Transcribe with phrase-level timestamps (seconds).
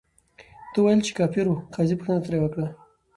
[0.73, 1.55] ده ویل، چې کافر ؤ.
[1.73, 2.67] قاضي پوښتنه ترې وکړه،